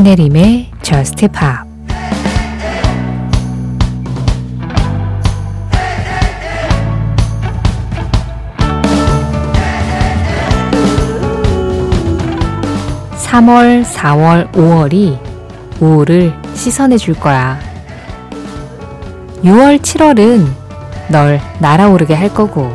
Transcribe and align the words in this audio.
신혜림의 0.00 0.70
Just 0.80 1.28
Pop. 1.28 1.68
(3월) 13.18 13.84
(4월) 13.84 14.50
(5월이) 14.52 15.18
우울을 15.82 16.32
씻어내 16.54 16.96
줄 16.96 17.12
거야. 17.12 17.60
(6월) 19.44 19.78
(7월은) 19.82 20.46
널 21.10 21.42
날아오르게 21.58 22.14
할 22.14 22.32
거고. 22.32 22.72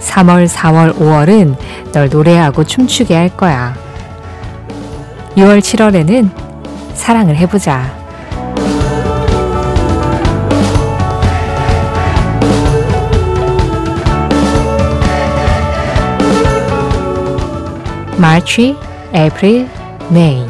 3월, 0.00 0.48
4월, 0.48 0.96
5월은 0.96 1.56
널 1.92 2.08
노래하고 2.08 2.64
춤추게 2.64 3.14
할 3.14 3.28
거야. 3.36 3.83
6월, 5.36 5.58
7월에는 5.58 6.94
사랑을 6.94 7.36
해보자. 7.36 7.92
March, 18.16 18.76
April, 19.12 19.68
May. 20.10 20.46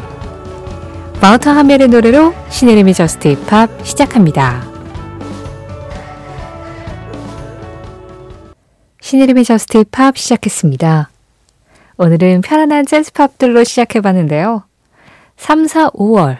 바우터 1.19 1.49
하멜의 1.49 1.87
노래로 1.87 2.33
신혜림의 2.49 2.93
Just 2.93 3.29
Pop 3.29 3.69
시작합니다. 3.83 4.63
신혜림의 9.01 9.43
Just 9.45 9.83
Pop 9.91 10.15
시작했습니다. 10.15 11.09
오늘은 11.97 12.41
편안한 12.41 12.85
재즈 12.85 13.13
팝들로 13.13 13.63
시작해봤는데요. 13.63 14.63
3, 15.37 15.67
4, 15.67 15.89
5월. 15.91 16.37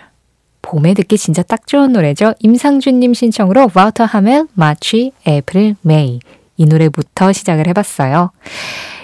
봄에 0.62 0.94
듣기 0.96 1.18
진짜 1.18 1.44
딱 1.44 1.68
좋은 1.68 1.94
노래죠. 1.94 2.34
임상준님 2.40 3.14
신청으로 3.14 3.70
바우터 3.74 4.06
하멜, 4.06 4.46
March, 4.54 5.12
April, 5.26 5.76
May. 5.82 6.20
이 6.58 6.66
노래부터 6.66 7.34
시작을 7.34 7.68
해봤어요. 7.68 8.32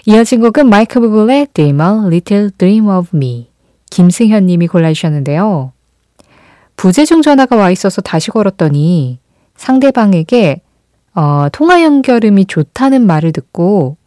이어진 0.06 0.42
곡은 0.42 0.69
마이클 0.70 1.00
부블레의 1.00 1.47
Dream 1.53 1.98
a 1.98 2.08
Little 2.08 2.52
Dream 2.58 2.88
of 2.88 3.09
Me. 3.16 3.50
김승현 3.92 4.45
님이 4.45 4.67
골라주셨는데요. 4.67 5.73
부재중 6.78 7.22
전화가 7.22 7.56
와 7.56 7.69
있어서 7.69 8.02
다시 8.02 8.31
걸었더니 8.31 9.19
상대방에게 9.56 10.62
어, 11.14 11.47
통화 11.52 11.84
연결음이 11.84 12.45
좋다는 12.45 13.06
말을 13.06 13.34
듣고 13.34 13.97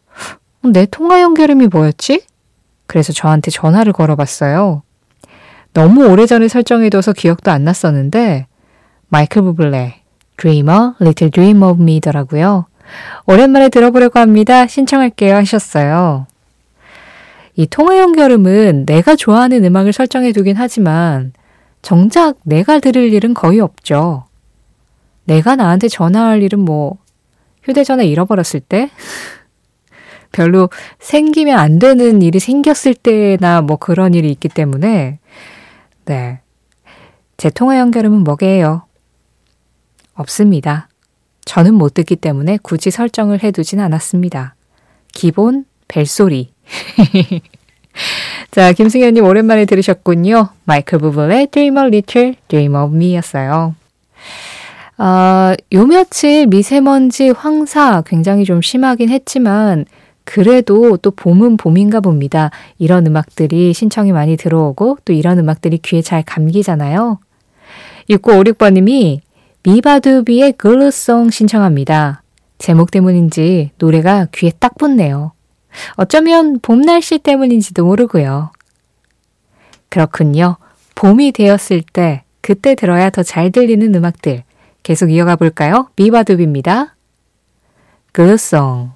내 0.63 0.85
통화 0.85 1.21
연결음이 1.21 1.67
뭐였지? 1.67 2.23
그래서 2.87 3.13
저한테 3.13 3.51
전화를 3.51 3.93
걸어봤어요. 3.93 4.81
너무 5.75 6.07
오래전에 6.07 6.47
설정해둬서 6.47 7.11
기억도 7.11 7.51
안 7.51 7.65
났었는데 7.65 8.47
마이클 9.09 9.41
부블레 9.41 9.95
Dreamer, 10.37 10.93
Little 11.01 11.29
Dream 11.29 11.63
of 11.63 11.81
Me더라고요. 11.81 12.67
오랜만에 13.27 13.67
들어보려고 13.67 14.19
합니다. 14.19 14.67
신청할게요 14.67 15.35
하셨어요. 15.35 16.27
이 17.57 17.67
통화 17.67 17.97
연결음은 17.99 18.85
내가 18.85 19.17
좋아하는 19.17 19.65
음악을 19.65 19.91
설정해 19.91 20.31
두긴 20.31 20.55
하지만 20.55 21.33
정작 21.81 22.37
내가 22.43 22.79
들을 22.79 23.11
일은 23.11 23.33
거의 23.33 23.59
없죠. 23.59 24.23
내가 25.25 25.57
나한테 25.57 25.89
전화할 25.89 26.41
일은 26.41 26.59
뭐 26.59 26.99
휴대전화 27.63 28.03
잃어버렸을 28.03 28.61
때 28.61 28.91
별로 30.31 30.69
생기면 30.99 31.59
안 31.59 31.79
되는 31.79 32.21
일이 32.21 32.39
생겼을 32.39 32.93
때나 32.93 33.59
뭐 33.59 33.75
그런 33.75 34.13
일이 34.13 34.31
있기 34.31 34.47
때문에 34.47 35.19
네. 36.05 36.39
제 37.37 37.49
통화 37.49 37.79
연결음은 37.79 38.23
뭐게요? 38.23 38.83
없습니다. 40.13 40.87
저는 41.45 41.73
못 41.73 41.93
듣기 41.93 42.15
때문에 42.15 42.57
굳이 42.61 42.91
설정을 42.91 43.43
해두진 43.43 43.79
않았습니다. 43.79 44.55
기본 45.13 45.65
벨소리. 45.87 46.53
자, 48.51 48.71
김승현님 48.73 49.23
오랜만에 49.23 49.65
들으셨군요. 49.65 50.49
마이클 50.63 50.99
부블의 50.99 51.47
Dream 51.47 51.77
a 51.77 51.83
Little 51.83 52.35
Dream 52.47 52.75
of 52.75 52.95
Me였어요. 52.95 53.75
아, 54.97 55.55
요 55.73 55.85
며칠 55.85 56.47
미세먼지 56.47 57.29
황사 57.29 58.03
굉장히 58.05 58.45
좀 58.45 58.61
심하긴 58.61 59.09
했지만 59.09 59.85
그래도 60.25 60.97
또 60.97 61.11
봄은 61.11 61.57
봄인가 61.57 62.01
봅니다. 62.01 62.51
이런 62.77 63.07
음악들이 63.07 63.73
신청이 63.73 64.11
많이 64.11 64.35
들어오고 64.35 64.97
또 65.05 65.13
이런 65.13 65.39
음악들이 65.39 65.77
귀에 65.77 66.01
잘 66.01 66.23
감기잖아요. 66.23 67.19
6956번님이 68.09 69.21
미바두비의 69.63 70.53
글루송 70.53 71.29
신청합니다. 71.29 72.21
제목 72.57 72.91
때문인지 72.91 73.71
노래가 73.77 74.27
귀에 74.33 74.51
딱 74.59 74.77
붙네요. 74.77 75.31
어쩌면 75.95 76.59
봄 76.59 76.81
날씨 76.81 77.19
때문인지도 77.19 77.85
모르고요. 77.85 78.51
그렇군요. 79.89 80.57
봄이 80.95 81.31
되었을 81.33 81.83
때 81.93 82.23
그때 82.41 82.75
들어야 82.75 83.09
더 83.09 83.23
잘 83.23 83.51
들리는 83.51 83.93
음악들 83.95 84.43
계속 84.83 85.11
이어가 85.11 85.35
볼까요? 85.35 85.89
비바두비입니다. 85.95 86.95
Glue 88.11 88.51
Song 88.51 88.91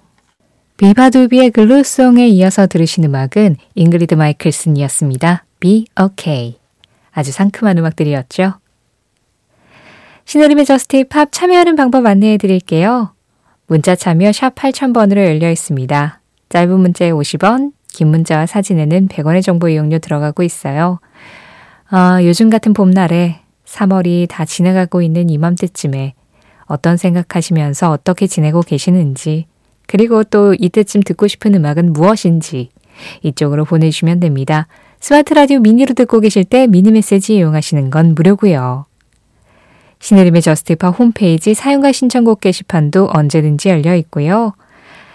비바두비의 0.79 1.51
Glue 1.51 1.86
Song에 1.86 2.29
이어서 2.29 2.65
들으신 2.65 3.03
음악은 3.03 3.57
잉그리드 3.75 4.15
마이클슨이었습니다. 4.15 5.43
Be 5.59 5.87
Okay. 5.99 6.57
아주 7.11 7.33
상큼한 7.33 7.77
음악들이었죠. 7.77 8.53
신혜림의 10.23 10.63
Just 10.63 11.03
Pop 11.09 11.33
참여하는 11.33 11.75
방법 11.75 12.05
안내해 12.05 12.37
드릴게요. 12.37 13.13
문자 13.67 13.93
참여 13.93 14.31
샵 14.31 14.55
8000번으로 14.55 15.25
열려 15.25 15.51
있습니다. 15.51 16.21
짧은 16.47 16.79
문자에 16.79 17.11
50원, 17.11 17.73
긴 17.89 18.07
문자와 18.07 18.45
사진에는 18.45 19.09
100원의 19.09 19.43
정보 19.43 19.67
이용료 19.67 19.99
들어가고 19.99 20.43
있어요. 20.43 21.01
아, 21.89 22.23
요즘 22.23 22.49
같은 22.49 22.71
봄날에 22.71 23.41
3월이 23.65 24.29
다 24.29 24.45
지나가고 24.45 25.01
있는 25.01 25.29
이맘때쯤에 25.29 26.13
어떤 26.67 26.95
생각하시면서 26.95 27.91
어떻게 27.91 28.27
지내고 28.27 28.61
계시는지, 28.61 29.47
그리고 29.89 30.23
또 30.23 30.53
이때쯤 30.53 31.01
듣고 31.01 31.27
싶은 31.27 31.55
음악은 31.55 31.93
무엇인지 31.93 32.69
이쪽으로 33.23 33.65
보내주시면 33.65 34.19
됩니다. 34.19 34.67
스마트 34.99 35.33
라디오 35.33 35.59
미니로 35.59 35.95
듣고 35.95 36.19
계실 36.19 36.43
때 36.43 36.67
미니 36.67 36.91
메시지 36.91 37.37
이용하시는 37.37 37.89
건 37.89 38.13
무료고요. 38.13 38.85
신혜림의 39.99 40.43
Just 40.43 40.75
Pop 40.75 40.99
홈페이지 40.99 41.55
사연과 41.55 41.91
신청곡 41.91 42.39
게시판도 42.39 43.09
언제든지 43.11 43.69
열려 43.69 43.95
있고요. 43.95 44.53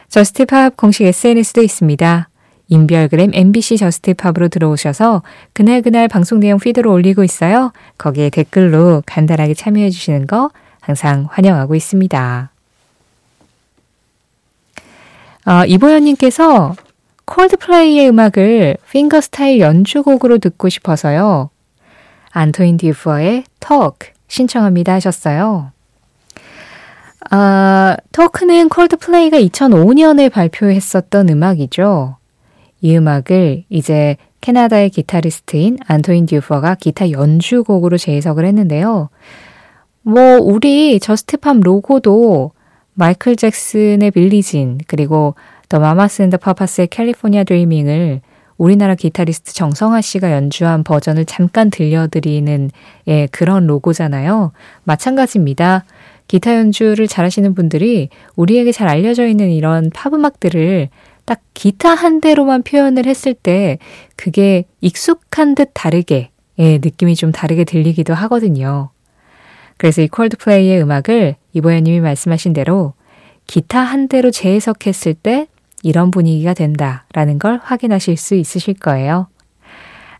Just 0.08 0.47
Pop 0.47 0.76
공식 0.76 1.04
SNS도 1.04 1.62
있습니다. 1.62 2.28
인별그램 2.66 3.30
MBC 3.32 3.76
Just 3.76 4.02
Pop으로 4.02 4.48
들어오셔서 4.48 5.22
그날그날 5.52 6.08
방송 6.08 6.40
내용 6.40 6.58
feed로 6.58 6.92
올리고 6.92 7.22
있어요. 7.22 7.70
거기에 7.96 8.28
댓글로 8.30 9.04
간단하게 9.06 9.54
참여해 9.54 9.90
주시는 9.90 10.26
거 10.26 10.50
항상 10.80 11.28
환영하고 11.30 11.76
있습니다. 11.76 12.53
어, 15.46 15.64
이보현님께서 15.66 16.74
콜드플레이의 17.26 18.08
음악을 18.08 18.76
finger 18.90 19.20
style 19.20 19.60
연주곡으로 19.60 20.38
듣고 20.38 20.68
싶어서요. 20.68 21.50
안토인 22.30 22.78
듀퍼의 22.78 23.44
Talk 23.60 24.12
신청합니다 24.28 24.94
하셨어요. 24.94 25.72
아, 27.30 27.96
Talk는 28.12 28.68
콜드플레이가 28.68 29.38
2005년에 29.38 30.30
발표했었던 30.32 31.28
음악이죠. 31.28 32.16
이 32.80 32.96
음악을 32.96 33.64
이제 33.68 34.16
캐나다의 34.40 34.90
기타리스트인 34.90 35.78
안토인 35.86 36.26
듀퍼가 36.26 36.74
기타 36.74 37.10
연주곡으로 37.10 37.96
재해석을 37.96 38.44
했는데요. 38.44 39.08
뭐 40.02 40.38
우리 40.38 41.00
Just 41.00 41.34
Pop 41.34 41.60
로고도 41.60 42.52
마이클 42.94 43.36
잭슨의 43.36 44.10
Billie 44.12 44.52
Jean 44.52 44.78
그리고 44.86 45.34
The 45.68 45.80
Mamas 45.80 46.22
and 46.22 46.30
the 46.30 46.38
Papas의 46.38 46.88
California 46.88 47.44
Dreamin'을 47.44 48.20
우리나라 48.56 48.94
기타리스트 48.94 49.52
정성아 49.52 50.00
씨가 50.00 50.30
연주한 50.30 50.84
버전을 50.84 51.24
잠깐 51.24 51.70
들려드리는 51.70 52.70
예, 53.08 53.26
그런 53.32 53.66
로고잖아요. 53.66 54.52
마찬가지입니다. 54.84 55.84
기타 56.28 56.56
연주를 56.56 57.08
잘하시는 57.08 57.54
분들이 57.54 58.08
우리에게 58.36 58.70
잘 58.70 58.88
알려져 58.88 59.26
있는 59.26 59.50
이런 59.50 59.90
팝 59.90 60.14
음악들을 60.14 60.88
딱 61.24 61.40
기타 61.52 61.94
한 61.94 62.20
대로만 62.20 62.62
표현을 62.62 63.06
했을 63.06 63.34
때 63.34 63.78
그게 64.14 64.64
익숙한 64.80 65.54
듯 65.56 65.70
다르게 65.74 66.30
예, 66.60 66.78
느낌이 66.78 67.16
좀 67.16 67.32
다르게 67.32 67.64
들리기도 67.64 68.14
하거든요. 68.14 68.90
그래서 69.76 70.02
이 70.02 70.08
콜드플레이의 70.08 70.82
음악을 70.82 71.36
이보현님이 71.52 72.00
말씀하신 72.00 72.52
대로 72.52 72.94
기타 73.46 73.80
한 73.80 74.08
대로 74.08 74.30
재해석했을 74.30 75.14
때 75.14 75.46
이런 75.82 76.10
분위기가 76.10 76.54
된다라는 76.54 77.38
걸 77.38 77.60
확인하실 77.62 78.16
수 78.16 78.34
있으실 78.34 78.74
거예요. 78.74 79.28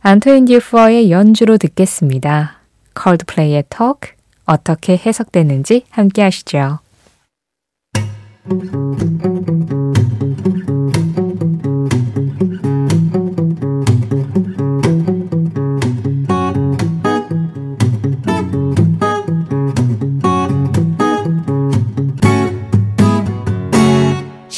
안토인 0.01 0.45
듀퍼의 0.45 1.11
연주로 1.11 1.57
듣겠습니다. 1.57 2.59
컬드플레이의 2.95 3.65
Talk 3.71 4.13
어떻게 4.45 4.97
해석되는지 4.97 5.85
함께 5.91 6.23
하시죠. 6.23 6.81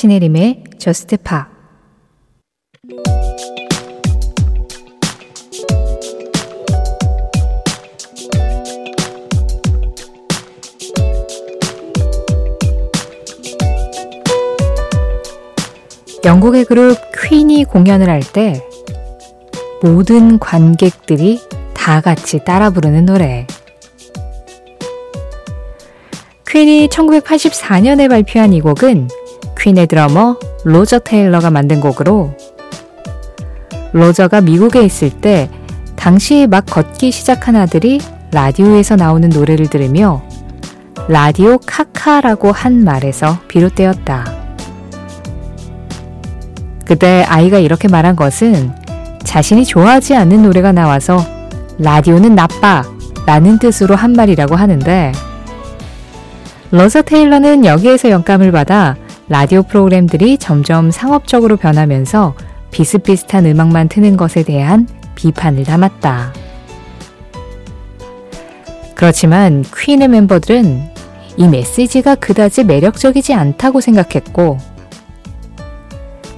신혜림의 0.06 0.62
저스트 0.78 1.16
파 1.16 1.48
영국의 16.24 16.66
그룹 16.66 16.96
퀸이 17.20 17.64
공연을 17.64 18.08
할 18.08 18.20
때 18.20 18.62
모든 19.82 20.38
관객들이 20.38 21.40
다 21.74 22.00
같이 22.00 22.44
따라 22.44 22.70
부르는 22.70 23.06
노래. 23.06 23.46
퀸이 26.48 26.88
1984년에 26.88 28.08
발표한 28.08 28.52
이 28.52 28.60
곡은 28.60 29.08
퀸의 29.66 29.88
드러머 29.88 30.38
로저 30.62 31.00
테일러가 31.00 31.50
만든 31.50 31.80
곡으로 31.80 32.36
로저가 33.92 34.40
미국에 34.40 34.82
있을 34.82 35.10
때 35.10 35.50
당시 35.96 36.46
막 36.48 36.64
걷기 36.66 37.10
시작한 37.10 37.56
아들이 37.56 38.00
라디오에서 38.30 38.94
나오는 38.94 39.28
노래를 39.28 39.66
들으며 39.66 40.22
라디오 41.08 41.58
카카라고 41.58 42.52
한 42.52 42.84
말에서 42.84 43.40
비롯되었다. 43.48 44.32
그때 46.84 47.24
아이가 47.26 47.58
이렇게 47.58 47.88
말한 47.88 48.14
것은 48.14 48.70
자신이 49.24 49.64
좋아하지 49.64 50.14
않는 50.14 50.44
노래가 50.44 50.70
나와서 50.70 51.18
라디오는 51.80 52.36
나빠 52.36 52.84
라는 53.26 53.58
뜻으로 53.58 53.96
한 53.96 54.12
말이라고 54.12 54.54
하는데 54.54 55.10
러서 56.70 57.02
테일러는 57.02 57.64
여기에서 57.64 58.10
영감을 58.10 58.52
받아 58.52 58.94
라디오 59.28 59.62
프로그램들이 59.62 60.38
점점 60.38 60.90
상업적으로 60.90 61.56
변하면서 61.56 62.34
비슷비슷한 62.70 63.46
음악만 63.46 63.88
트는 63.88 64.16
것에 64.16 64.44
대한 64.44 64.86
비판을 65.16 65.64
담았다. 65.64 66.32
그렇지만 68.94 69.64
퀸의 69.76 70.08
멤버들은 70.08 70.94
이 71.36 71.48
메시지가 71.48 72.14
그다지 72.16 72.64
매력적이지 72.64 73.34
않다고 73.34 73.80
생각했고 73.80 74.58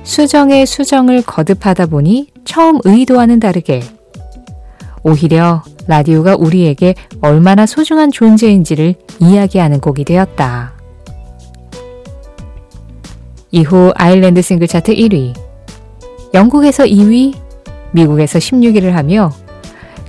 수정의 0.03 0.67
수정을 0.67 1.23
거듭하다 1.23 1.87
보니 1.87 2.29
처음 2.45 2.79
의도와는 2.83 3.41
다르게 3.41 3.83
오히려 5.03 5.63
라디오가 5.87 6.35
우리에게 6.37 6.95
얼마나 7.21 7.67
소중한 7.67 8.11
존재인지를 8.11 8.95
이야기하는 9.21 9.81
곡이 9.81 10.05
되었다. 10.05 10.78
이후 13.51 13.93
아일랜드 13.95 14.43
싱글 14.43 14.67
차트 14.67 14.95
1위, 14.95 15.35
영국에서 16.35 16.85
2위, 16.85 17.35
미국에서 17.93 18.39
16위를 18.39 18.91
하며 18.91 19.33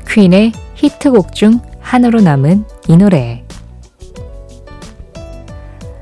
퀸의 0.10 0.52
히트곡 0.76 1.34
중 1.34 1.60
하나로 1.80 2.22
남은 2.22 2.66
이 2.88 2.98
노래. 2.98 3.44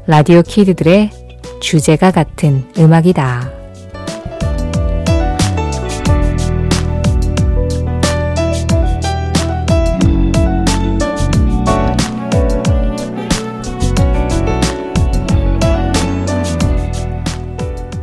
라디오 0.08 0.42
키드들의 0.42 1.12
주제가 1.60 2.12
같은 2.12 2.64
음악이다. 2.78 3.57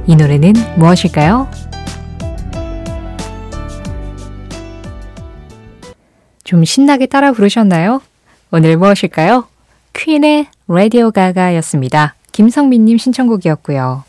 이 0.06 0.16
노래는 0.16 0.52
무엇일까요? 0.76 1.48
좀 6.44 6.62
신나게 6.62 7.06
따라 7.06 7.32
부르셨나요? 7.32 8.02
오늘 8.50 8.76
무엇일까요? 8.76 9.46
퀸의 9.94 10.48
라디오 10.68 11.10
가가였습니다. 11.10 12.14
김성민님 12.32 12.98
신청곡이었고요. 12.98 14.04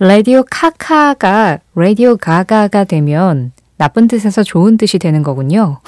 라디오 0.00 0.42
카카가 0.50 1.60
라디오 1.76 2.16
가가가 2.16 2.82
되면 2.82 3.52
나쁜 3.76 4.08
뜻에서 4.08 4.42
좋은 4.42 4.76
뜻이 4.76 4.98
되는 4.98 5.22
거군요. 5.22 5.78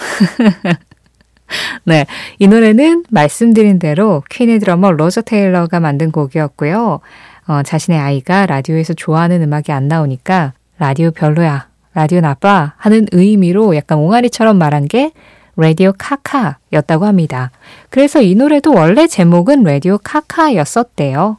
네. 1.84 2.06
이 2.38 2.46
노래는 2.46 3.04
말씀드린 3.10 3.80
대로 3.80 4.22
퀸의 4.30 4.60
드러머 4.60 4.92
로저 4.92 5.22
테일러가 5.22 5.80
만든 5.80 6.12
곡이었고요. 6.12 7.00
어, 7.46 7.62
자신의 7.62 7.98
아이가 7.98 8.46
라디오에서 8.46 8.94
좋아하는 8.94 9.42
음악이 9.42 9.72
안 9.72 9.88
나오니까 9.88 10.52
라디오 10.78 11.10
별로야, 11.10 11.68
라디오 11.94 12.20
나빠 12.20 12.72
하는 12.76 13.06
의미로 13.12 13.76
약간 13.76 13.98
옹알이처럼 13.98 14.56
말한 14.56 14.88
게 14.88 15.12
라디오 15.56 15.92
카카였다고 15.96 17.04
합니다. 17.04 17.50
그래서 17.90 18.20
이 18.22 18.34
노래도 18.34 18.72
원래 18.72 19.06
제목은 19.06 19.62
라디오 19.62 19.98
카카였었대요. 19.98 21.36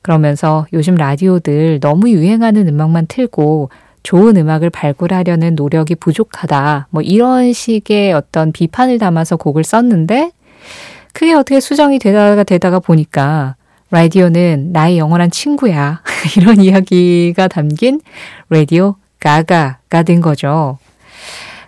그러면서 0.00 0.66
요즘 0.72 0.94
라디오들 0.94 1.80
너무 1.80 2.08
유행하는 2.08 2.68
음악만 2.68 3.06
틀고 3.08 3.70
좋은 4.04 4.36
음악을 4.36 4.70
발굴하려는 4.70 5.56
노력이 5.56 5.96
부족하다. 5.96 6.86
뭐 6.90 7.02
이런 7.02 7.52
식의 7.52 8.12
어떤 8.12 8.52
비판을 8.52 8.98
담아서 8.98 9.36
곡을 9.36 9.64
썼는데 9.64 10.30
그게 11.12 11.34
어떻게 11.34 11.58
수정이 11.58 11.98
되다가 11.98 12.44
되다가 12.44 12.78
보니까 12.78 13.55
라디오는 13.90 14.72
나의 14.72 14.98
영원한 14.98 15.30
친구야. 15.30 16.02
이런 16.36 16.60
이야기가 16.60 17.48
담긴 17.48 18.00
라디오 18.50 18.96
가가가 19.20 20.02
된 20.02 20.20
거죠. 20.20 20.78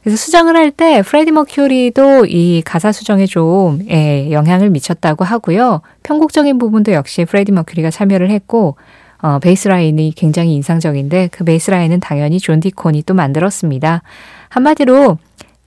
그래서 0.02 0.16
수정을 0.16 0.56
할 0.56 0.70
때 0.70 1.02
프레디 1.02 1.32
머큐리도 1.32 2.26
이 2.26 2.62
가사 2.64 2.92
수정에 2.92 3.26
좀 3.26 3.80
예, 3.90 4.30
영향을 4.30 4.70
미쳤다고 4.70 5.24
하고요. 5.24 5.82
편곡적인 6.02 6.58
부분도 6.58 6.92
역시 6.92 7.24
프레디 7.24 7.52
머큐리가 7.52 7.90
참여를 7.90 8.30
했고 8.30 8.76
어, 9.20 9.38
베이스 9.40 9.66
라인이 9.68 10.12
굉장히 10.16 10.54
인상적인데 10.54 11.28
그 11.32 11.44
베이스 11.44 11.70
라인은 11.70 12.00
당연히 12.00 12.38
존 12.38 12.60
디콘이 12.60 13.02
또 13.04 13.14
만들었습니다. 13.14 14.02
한마디로 14.48 15.18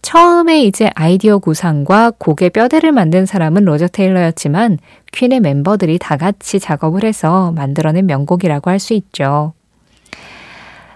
처음에 0.01 0.63
이제 0.63 0.89
아이디어 0.95 1.37
구상과 1.37 2.13
곡의 2.17 2.49
뼈대를 2.51 2.91
만든 2.91 3.25
사람은 3.25 3.65
로저 3.65 3.87
테일러였지만 3.87 4.79
퀸의 5.11 5.41
멤버들이 5.41 5.99
다 5.99 6.17
같이 6.17 6.59
작업을 6.59 7.03
해서 7.03 7.51
만들어낸 7.51 8.07
명곡이라고 8.07 8.69
할 8.69 8.79
수 8.79 8.93
있죠. 8.93 9.53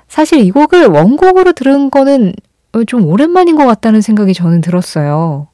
사실 0.07 0.39
이 0.39 0.49
곡을 0.49 0.87
원곡으로 0.87 1.51
들은 1.53 1.91
거는 1.91 2.33
좀 2.87 3.05
오랜만인 3.05 3.55
것 3.55 3.65
같다는 3.65 4.01
생각이 4.01 4.33
저는 4.33 4.61
들었어요. 4.61 5.47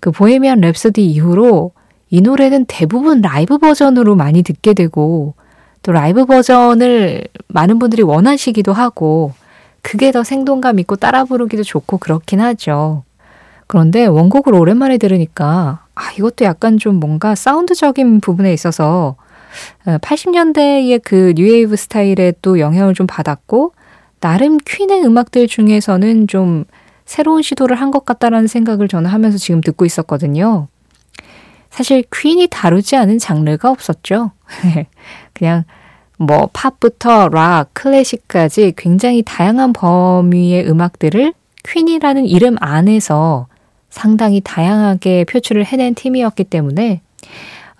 그 0.00 0.10
보헤미안 0.10 0.60
랩소디 0.60 0.98
이후로 0.98 1.72
이 2.10 2.20
노래는 2.20 2.64
대부분 2.68 3.20
라이브 3.20 3.58
버전으로 3.58 4.16
많이 4.16 4.42
듣게 4.42 4.72
되고 4.72 5.34
또 5.82 5.92
라이브 5.92 6.24
버전을 6.24 7.24
많은 7.48 7.78
분들이 7.78 8.02
원하시기도 8.02 8.72
하고 8.72 9.32
그게 9.82 10.12
더 10.12 10.24
생동감 10.24 10.78
있고 10.80 10.96
따라 10.96 11.24
부르기도 11.24 11.62
좋고 11.62 11.98
그렇긴 11.98 12.40
하죠. 12.40 13.04
그런데 13.66 14.06
원곡을 14.06 14.54
오랜만에 14.54 14.98
들으니까 14.98 15.84
아, 15.94 16.12
이것도 16.16 16.44
약간 16.44 16.78
좀 16.78 16.96
뭔가 16.96 17.34
사운드적인 17.34 18.20
부분에 18.20 18.52
있어서 18.52 19.16
80년대의 19.84 20.98
어, 20.98 21.00
그 21.04 21.32
뉴웨이브 21.36 21.76
스타일에 21.76 22.32
또 22.42 22.60
영향을 22.60 22.94
좀 22.94 23.06
받았고 23.06 23.72
나름 24.20 24.58
퀸의 24.58 25.04
음악들 25.04 25.46
중에서는 25.48 26.26
좀 26.28 26.64
새로운 27.04 27.42
시도를 27.42 27.80
한 27.80 27.90
것 27.90 28.04
같다라는 28.04 28.48
생각을 28.48 28.88
저는 28.88 29.10
하면서 29.10 29.38
지금 29.38 29.60
듣고 29.60 29.84
있었거든요. 29.84 30.68
사실 31.70 32.04
퀸이 32.12 32.48
다루지 32.48 32.96
않은 32.96 33.18
장르가 33.18 33.70
없었죠. 33.70 34.32
그냥 35.32 35.64
뭐 36.18 36.50
팝부터 36.52 37.28
락, 37.28 37.70
클래식까지 37.72 38.74
굉장히 38.76 39.22
다양한 39.22 39.72
범위의 39.72 40.68
음악들을 40.68 41.32
퀸이라는 41.64 42.26
이름 42.26 42.56
안에서 42.60 43.46
상당히 43.88 44.40
다양하게 44.42 45.24
표출을 45.24 45.64
해낸 45.64 45.94
팀이었기 45.94 46.44
때문에 46.44 47.00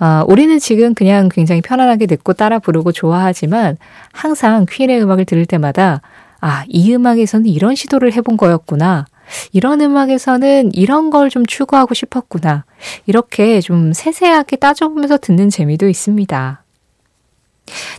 어, 0.00 0.24
우리는 0.28 0.58
지금 0.60 0.94
그냥 0.94 1.28
굉장히 1.28 1.60
편안하게 1.60 2.06
듣고 2.06 2.32
따라 2.32 2.58
부르고 2.60 2.92
좋아하지만 2.92 3.76
항상 4.12 4.64
퀸의 4.70 5.02
음악을 5.02 5.24
들을 5.24 5.44
때마다 5.44 6.00
아, 6.40 6.64
이 6.68 6.94
음악에서는 6.94 7.46
이런 7.46 7.74
시도를 7.74 8.12
해본 8.12 8.36
거였구나. 8.36 9.06
이런 9.52 9.80
음악에서는 9.80 10.70
이런 10.72 11.10
걸 11.10 11.28
좀 11.30 11.44
추구하고 11.44 11.94
싶었구나. 11.94 12.64
이렇게 13.06 13.60
좀 13.60 13.92
세세하게 13.92 14.56
따져보면서 14.56 15.18
듣는 15.18 15.50
재미도 15.50 15.88
있습니다. 15.88 16.62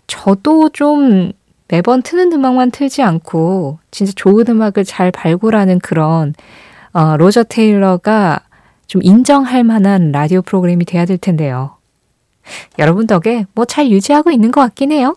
저도 0.07 0.69
좀 0.69 1.31
매번 1.67 2.01
트는 2.01 2.33
음악만 2.33 2.71
틀지 2.71 3.01
않고 3.03 3.79
진짜 3.91 4.11
좋은 4.15 4.45
음악을 4.49 4.83
잘 4.85 5.11
발굴하는 5.11 5.79
그런 5.79 6.33
어, 6.93 7.15
로저 7.17 7.43
테일러가 7.43 8.41
좀 8.87 9.01
인정할 9.03 9.63
만한 9.63 10.11
라디오 10.11 10.41
프로그램이 10.41 10.85
돼야 10.85 11.05
될 11.05 11.17
텐데요. 11.17 11.77
여러분 12.79 13.05
덕에 13.05 13.45
뭐 13.53 13.65
잘 13.65 13.89
유지하고 13.91 14.31
있는 14.31 14.51
것 14.51 14.61
같긴 14.61 14.91
해요. 14.91 15.15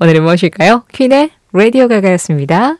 오늘은 0.00 0.22
무엇일까요? 0.24 0.82
퀸의 0.92 1.30
라디오 1.52 1.86
가가였습니다. 1.88 2.76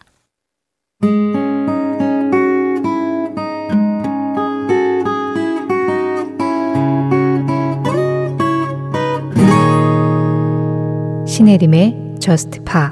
신혜림의 11.39 12.17
Just 12.19 12.65
Pa 12.65 12.89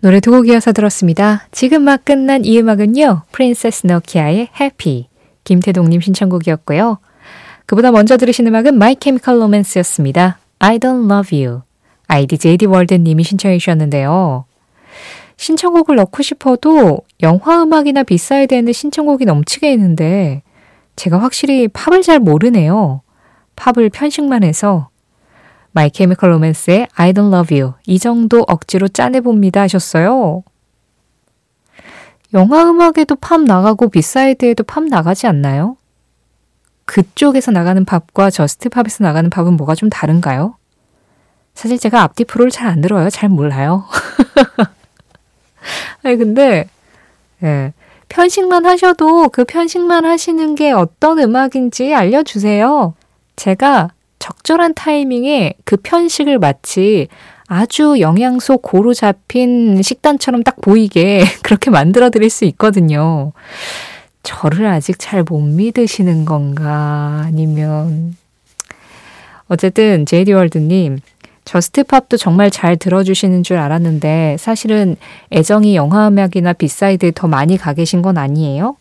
노래 0.00 0.20
두 0.20 0.30
곡 0.30 0.48
이어서 0.48 0.72
들었습니다. 0.72 1.46
지금 1.50 1.82
막 1.82 2.02
끝난 2.02 2.42
이 2.42 2.58
음악은요. 2.58 3.24
프린세스 3.32 3.86
너키아의 3.86 4.48
Happy 4.58 5.08
김태동님 5.44 6.00
신청곡이었고요. 6.00 7.00
그보다 7.66 7.90
먼저 7.92 8.16
들으신 8.16 8.46
음악은 8.46 8.76
My 8.76 8.96
Chemical 8.98 9.38
Romance였습니다. 9.40 10.38
I 10.58 10.78
Don't 10.78 11.12
Love 11.12 11.44
You 11.44 11.60
IDJD 12.06 12.64
월드님이 12.64 13.22
신청해 13.24 13.58
주셨는데요. 13.58 14.46
신청곡을 15.36 15.96
넣고 15.96 16.22
싶어도 16.22 17.00
영화 17.22 17.62
음악이나 17.62 18.04
비사이드에는 18.04 18.72
신청곡이 18.72 19.26
넘치게 19.26 19.70
있는데 19.74 20.42
제가 20.96 21.20
확실히 21.20 21.68
팝을 21.68 22.00
잘 22.00 22.20
모르네요. 22.20 23.02
팝을 23.56 23.90
편식만 23.90 24.44
해서 24.44 24.88
마이 25.74 25.90
케미컬 25.90 26.30
로맨스의 26.30 26.88
I 26.94 27.12
don't 27.12 27.34
love 27.34 27.60
you 27.60 27.74
이 27.86 27.98
정도 27.98 28.44
억지로 28.46 28.86
짜내봅니다 28.86 29.60
하셨어요. 29.62 30.44
영화 32.32 32.62
음악에도 32.64 33.16
팝 33.16 33.40
나가고 33.42 33.90
비사이드에도 33.90 34.62
팝 34.64 34.84
나가지 34.84 35.26
않나요? 35.26 35.76
그쪽에서 36.84 37.50
나가는 37.50 37.84
팝과 37.84 38.30
저스트 38.30 38.68
팝에서 38.68 39.02
나가는 39.02 39.28
팝은 39.28 39.56
뭐가 39.56 39.74
좀 39.74 39.90
다른가요? 39.90 40.56
사실 41.54 41.78
제가 41.78 42.02
앞뒤 42.02 42.24
프로를 42.24 42.50
잘 42.50 42.68
안 42.68 42.80
들어요. 42.80 43.10
잘 43.10 43.28
몰라요. 43.28 43.84
아니 46.04 46.16
근데 46.16 46.68
예. 47.42 47.72
편식만 48.08 48.64
하셔도 48.64 49.28
그 49.28 49.44
편식만 49.44 50.04
하시는 50.04 50.54
게 50.54 50.70
어떤 50.70 51.18
음악인지 51.18 51.94
알려주세요. 51.94 52.94
제가 53.34 53.90
적절한 54.24 54.72
타이밍에 54.72 55.52
그 55.66 55.76
편식을 55.76 56.38
마치 56.38 57.08
아주 57.46 57.96
영양소 58.00 58.56
고루 58.56 58.94
잡힌 58.94 59.82
식단처럼 59.82 60.42
딱 60.42 60.62
보이게 60.62 61.22
그렇게 61.44 61.70
만들어 61.70 62.08
드릴 62.08 62.30
수 62.30 62.46
있거든요. 62.46 63.32
저를 64.22 64.64
아직 64.64 64.98
잘 64.98 65.24
못 65.28 65.40
믿으시는 65.40 66.24
건가? 66.24 67.22
아니면. 67.26 68.16
어쨌든, 69.48 70.06
제이디 70.06 70.32
월드님, 70.32 71.00
저스트팝도 71.44 72.16
정말 72.16 72.50
잘 72.50 72.78
들어주시는 72.78 73.42
줄 73.42 73.58
알았는데, 73.58 74.36
사실은 74.38 74.96
애정이 75.32 75.76
영화음악이나 75.76 76.54
비사이드에 76.54 77.12
더 77.14 77.28
많이 77.28 77.58
가 77.58 77.74
계신 77.74 78.00
건 78.00 78.16
아니에요? 78.16 78.78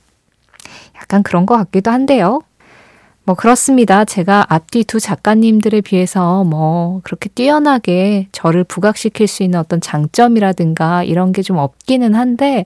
약간 0.96 1.22
그런 1.22 1.46
것 1.46 1.58
같기도 1.58 1.92
한데요. 1.92 2.40
뭐 3.26 3.36
그렇습니다. 3.36 4.04
제가 4.04 4.46
앞뒤 4.50 4.84
두 4.84 5.00
작가님들에 5.00 5.80
비해서 5.82 6.44
뭐 6.44 7.00
그렇게 7.04 7.30
뛰어나게 7.30 8.28
저를 8.34 8.64
부각시킬 8.66 9.28
수 9.28 9.44
있는 9.44 9.60
어떤 9.60 9.80
장점이라든가 9.80 11.04
이런 11.04 11.32
게 11.32 11.42
좀 11.44 11.58
없기는 11.58 12.16
한데 12.16 12.66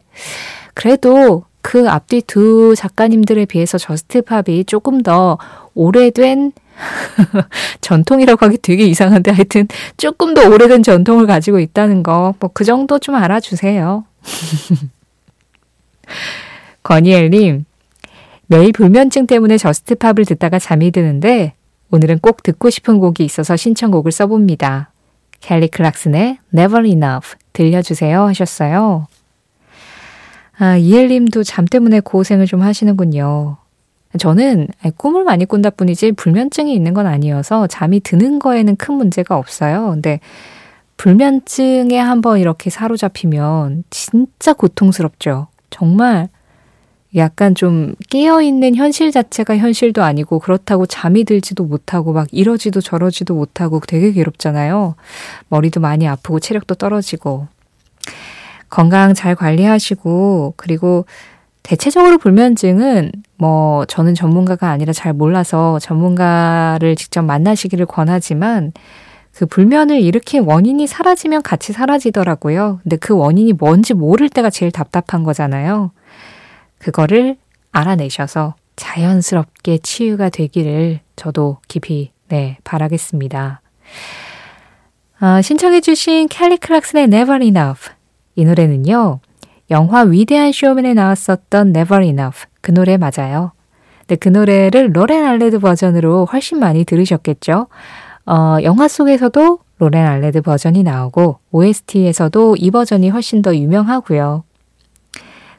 그래도 0.73 1.43
그 1.61 1.89
앞뒤 1.89 2.21
두 2.21 2.75
작가님들에 2.75 3.45
비해서 3.45 3.77
저스트팝이 3.77 4.65
조금 4.65 5.01
더 5.03 5.37
오래된 5.75 6.51
전통이라고 7.81 8.45
하기 8.45 8.57
되게 8.59 8.85
이상한데 8.85 9.31
하여튼 9.31 9.67
조금 9.97 10.33
더 10.33 10.47
오래된 10.49 10.81
전통을 10.83 11.25
가지고 11.27 11.59
있다는 11.59 12.01
거 12.03 12.33
뭐 12.39 12.49
그 12.53 12.63
정도 12.63 12.97
좀 12.99 13.15
알아주세요. 13.15 14.05
권희엘님, 16.83 17.65
매일 18.47 18.71
불면증 18.71 19.27
때문에 19.27 19.57
저스트팝을 19.57 20.25
듣다가 20.25 20.57
잠이 20.57 20.91
드는데 20.91 21.53
오늘은 21.91 22.19
꼭 22.19 22.43
듣고 22.43 22.69
싶은 22.69 22.99
곡이 22.99 23.23
있어서 23.25 23.57
신청곡을 23.57 24.11
써봅니다. 24.11 24.91
캘리 25.41 25.67
클락슨의 25.67 26.37
Never 26.53 26.87
Enough 26.87 27.35
들려주세요 27.53 28.23
하셨어요. 28.23 29.07
아, 30.57 30.77
이엘님도 30.77 31.43
잠 31.43 31.65
때문에 31.65 31.99
고생을 31.99 32.45
좀 32.47 32.61
하시는군요. 32.61 33.57
저는 34.17 34.69
꿈을 34.95 35.25
많이 35.25 35.45
꾼다 35.45 35.71
뿐이지 35.71 36.13
불면증이 36.13 36.73
있는 36.73 36.93
건 36.93 37.05
아니어서 37.05 37.67
잠이 37.67 37.99
드는 37.99 38.39
거에는 38.39 38.77
큰 38.77 38.95
문제가 38.95 39.37
없어요. 39.37 39.89
근데 39.91 40.21
불면증에 40.95 41.99
한번 41.99 42.39
이렇게 42.39 42.69
사로잡히면 42.69 43.83
진짜 43.89 44.53
고통스럽죠. 44.53 45.47
정말 45.69 46.29
약간 47.15 47.55
좀 47.55 47.95
깨어있는 48.09 48.75
현실 48.75 49.11
자체가 49.11 49.57
현실도 49.57 50.03
아니고 50.03 50.39
그렇다고 50.39 50.85
잠이 50.85 51.23
들지도 51.23 51.63
못하고 51.63 52.13
막 52.13 52.27
이러지도 52.31 52.81
저러지도 52.81 53.33
못하고 53.33 53.79
되게 53.79 54.11
괴롭잖아요. 54.11 54.95
머리도 55.49 55.79
많이 55.79 56.07
아프고 56.07 56.39
체력도 56.39 56.75
떨어지고. 56.75 57.47
건강 58.69 59.13
잘 59.13 59.35
관리하시고 59.35 60.55
그리고 60.57 61.05
대체적으로 61.63 62.17
불면증은 62.17 63.11
뭐 63.37 63.85
저는 63.85 64.13
전문가가 64.13 64.69
아니라 64.69 64.93
잘 64.93 65.13
몰라서 65.13 65.79
전문가를 65.79 66.95
직접 66.95 67.23
만나시기를 67.23 67.85
권하지만 67.85 68.73
그 69.33 69.45
불면을 69.45 70.01
일으킨 70.01 70.43
원인이 70.43 70.87
사라지면 70.87 71.43
같이 71.43 71.71
사라지더라고요. 71.71 72.79
근데 72.83 72.95
그 72.97 73.15
원인이 73.15 73.53
뭔지 73.53 73.93
모를 73.93 74.29
때가 74.29 74.49
제일 74.49 74.71
답답한 74.71 75.23
거잖아요. 75.23 75.91
그거를 76.79 77.37
알아내셔서 77.71 78.55
자연스럽게 78.75 79.79
치유가 79.79 80.29
되기를 80.29 80.99
저도 81.15 81.57
깊이 81.67 82.11
네, 82.27 82.57
바라겠습니다. 82.63 83.61
아, 85.19 85.41
신청해주신 85.41 86.27
캘리 86.27 86.57
클락슨의 86.57 87.05
Never 87.05 87.43
Enough. 87.43 87.91
이 88.35 88.45
노래는요, 88.45 89.19
영화 89.71 90.01
위대한 90.01 90.51
쇼맨에 90.51 90.93
나왔었던 90.93 91.69
Never 91.69 92.03
Enough. 92.03 92.45
그 92.61 92.73
노래 92.73 92.97
맞아요. 92.97 93.51
근데 94.01 94.15
그 94.15 94.29
노래를 94.29 94.91
로렌 94.93 95.25
알레드 95.25 95.59
버전으로 95.59 96.25
훨씬 96.25 96.59
많이 96.59 96.85
들으셨겠죠? 96.85 97.67
어, 98.25 98.57
영화 98.63 98.87
속에서도 98.87 99.59
로렌 99.79 100.05
알레드 100.05 100.41
버전이 100.41 100.83
나오고, 100.83 101.39
OST에서도 101.51 102.55
이 102.57 102.71
버전이 102.71 103.09
훨씬 103.09 103.41
더 103.41 103.55
유명하고요. 103.55 104.43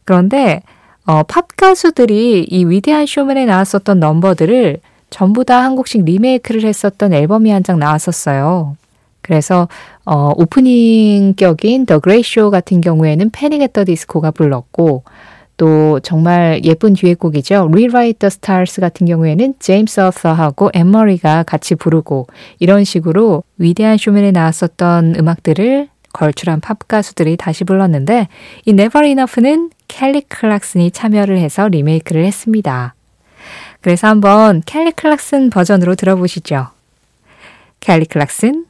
그런데 0.04 0.62
어, 1.08 1.22
팝 1.22 1.56
가수들이 1.56 2.44
이 2.50 2.64
위대한 2.66 3.06
쇼맨에 3.06 3.46
나왔었던 3.46 3.98
넘버들을 3.98 4.78
전부 5.08 5.42
다 5.46 5.62
한 5.62 5.74
곡씩 5.74 6.04
리메이크를 6.04 6.64
했었던 6.64 7.14
앨범이 7.14 7.50
한 7.50 7.62
장 7.62 7.78
나왔었어요. 7.78 8.76
그래서 9.22 9.68
어, 10.04 10.32
오프닝 10.36 11.32
격인 11.36 11.86
The 11.86 12.00
Great 12.02 12.28
Show 12.28 12.50
같은 12.50 12.82
경우에는 12.82 13.30
패닉 13.30 13.62
앳더 13.62 13.86
디스코가 13.86 14.32
불렀고 14.32 15.02
또 15.56 15.98
정말 16.00 16.60
예쁜 16.64 16.92
듀엣곡이죠. 16.92 17.68
Rewrite 17.72 18.18
the 18.18 18.26
Stars 18.28 18.78
같은 18.82 19.06
경우에는 19.06 19.54
제임스 19.58 20.00
어서하고 20.00 20.70
엠머리가 20.74 21.42
같이 21.44 21.74
부르고 21.74 22.26
이런 22.58 22.84
식으로 22.84 23.44
위대한 23.56 23.96
쇼맨에 23.96 24.30
나왔었던 24.30 25.16
음악들을 25.18 25.88
걸출한 26.12 26.60
팝 26.60 26.86
가수들이 26.86 27.38
다시 27.38 27.64
불렀는데 27.64 28.28
이 28.66 28.70
Never 28.70 29.06
Enough는 29.06 29.70
캘리 29.88 30.20
클락슨이 30.20 30.90
참여를 30.92 31.38
해서 31.38 31.66
리메이크를 31.68 32.24
했습니다. 32.24 32.94
그래서 33.80 34.06
한번 34.06 34.62
캘리 34.64 34.92
클락슨 34.92 35.50
버전으로 35.50 35.94
들어보시죠. 35.94 36.68
캘리 37.80 38.04
클락슨 38.04 38.66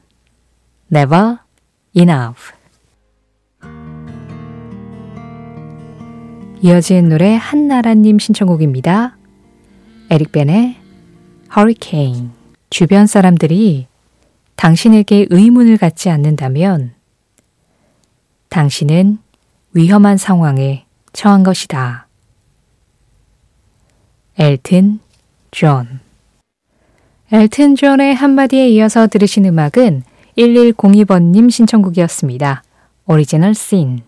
Never 0.91 1.37
Enough 1.93 2.53
이어진 6.61 7.07
노래 7.07 7.35
한나라님 7.35 8.19
신청곡입니다. 8.19 9.17
에릭 10.09 10.31
벤의 10.31 10.75
Hurricane 11.55 12.29
주변 12.69 13.07
사람들이 13.07 13.87
당신에게 14.55 15.27
의문을 15.29 15.77
갖지 15.77 16.09
않는다면 16.09 16.93
당신은 18.49 19.19
위험한 19.73 20.17
상황에 20.17 20.85
처한 21.13 21.43
것이다. 21.43 22.07
엘튼 24.37 24.99
존 25.51 25.99
엘튼 27.31 27.75
존의 27.75 28.15
한마디에 28.15 28.69
이어서 28.69 29.07
들으신 29.07 29.45
음악은 29.45 30.03
1102번님 30.37 31.51
신청곡이었습니다. 31.51 32.63
Original 33.05 33.53
Sin 33.53 34.01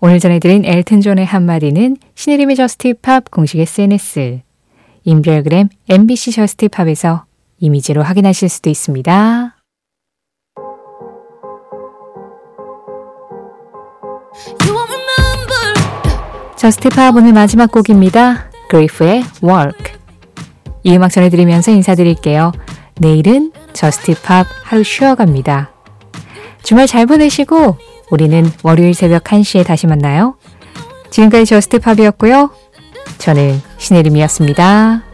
오늘 0.00 0.20
전해드린 0.20 0.64
엘튼 0.64 1.00
존의 1.00 1.26
한마디는 1.26 1.96
신혜림의 2.14 2.56
저스트팝 2.56 3.30
공식 3.30 3.58
SNS, 3.58 4.42
인별그램 5.04 5.68
MBC 5.88 6.32
저스트팝에서 6.32 7.24
이미지로 7.58 8.02
확인하실 8.02 8.48
수도 8.48 8.70
있습니다. 8.70 9.56
저스티팝 16.58 17.14
오늘 17.14 17.32
마지막 17.32 17.70
곡입니다. 17.70 18.50
그리프의 18.68 19.22
Work. 19.44 19.92
이 20.82 20.96
음악 20.96 21.12
전해드리면서 21.12 21.70
인사드릴게요. 21.70 22.50
내일은 22.96 23.52
저스티팝 23.74 24.44
하루 24.64 24.82
쉬어갑니다. 24.82 25.70
주말 26.64 26.88
잘 26.88 27.06
보내시고 27.06 27.76
우리는 28.10 28.50
월요일 28.64 28.92
새벽 28.94 29.22
1시에 29.22 29.64
다시 29.64 29.86
만나요. 29.86 30.36
지금까지 31.10 31.46
저스트팝이었고요. 31.46 32.50
저는 33.18 33.62
신혜림이었습니다. 33.78 35.07